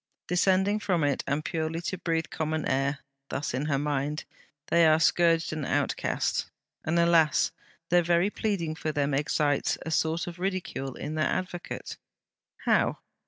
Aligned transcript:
Descending 0.27 0.79
from 0.79 1.03
it, 1.03 1.23
and 1.27 1.45
purely 1.45 1.79
to 1.81 1.97
breathe 1.99 2.25
common 2.31 2.65
air 2.67 3.01
(thus 3.29 3.53
in 3.53 3.65
her 3.67 3.77
mind), 3.77 4.23
they 4.71 4.87
are 4.87 4.99
scourged 4.99 5.53
and 5.53 5.63
outcast. 5.63 6.49
And 6.83 6.97
alas! 6.97 7.51
the 7.89 8.01
very 8.01 8.31
pleading 8.31 8.73
for 8.73 8.91
them 8.91 9.13
excites 9.13 9.77
a 9.85 9.91
sort 9.91 10.25
of 10.25 10.39
ridicule 10.39 10.95
in 10.95 11.13
their 11.13 11.29
advocate. 11.29 11.97
How? 12.65 12.97